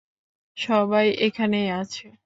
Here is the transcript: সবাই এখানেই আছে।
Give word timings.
সবাই 0.57 1.07
এখানেই 1.19 1.67
আছে। 1.71 2.05